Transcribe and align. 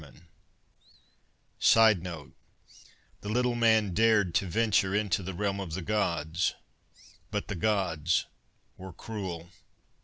][Sidenote: 1.59 2.31
_The 3.21 3.29
little 3.31 3.53
man 3.53 3.93
dared 3.93 4.33
to 4.33 4.47
venture 4.47 4.95
into 4.95 5.21
the 5.21 5.35
realm 5.35 5.59
of 5.59 5.75
the 5.75 5.83
Gods 5.83 6.55
but 7.29 7.47
the 7.49 7.55
Gods 7.55 8.25
were 8.77 8.93
cruel! 8.93 9.51